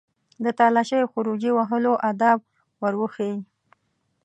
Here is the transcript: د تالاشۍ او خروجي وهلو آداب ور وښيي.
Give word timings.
د 0.43 0.45
تالاشۍ 0.59 0.97
او 1.03 1.09
خروجي 1.13 1.51
وهلو 1.53 1.93
آداب 2.09 2.39
ور 2.81 2.93
وښيي. 3.01 3.37